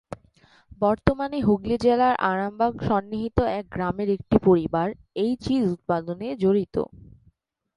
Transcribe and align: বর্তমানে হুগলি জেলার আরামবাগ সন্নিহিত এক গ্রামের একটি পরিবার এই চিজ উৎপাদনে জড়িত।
বর্তমানে 0.81 1.37
হুগলি 1.41 1.75
জেলার 1.77 2.15
আরামবাগ 2.29 2.73
সন্নিহিত 2.87 3.37
এক 3.59 3.65
গ্রামের 3.71 4.09
একটি 4.09 4.37
পরিবার 4.47 4.87
এই 5.15 5.31
চিজ 5.43 5.63
উৎপাদনে 5.75 6.27
জড়িত। 6.41 6.75